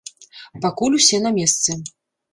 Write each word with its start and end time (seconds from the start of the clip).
Пакуль 0.63 0.97
усе 1.01 1.19
на 1.27 1.35
месцы. 1.39 1.79